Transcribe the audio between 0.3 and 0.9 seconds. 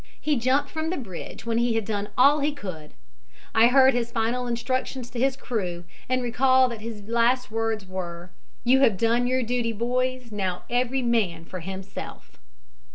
jumped from